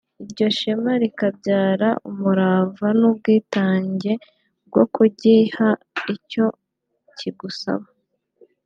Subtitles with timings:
[0.23, 4.11] iryo shema rikabyara umurava n’ubwitange
[4.67, 5.67] bwo kugiha
[6.13, 6.45] icyo
[7.17, 7.87] kigusaba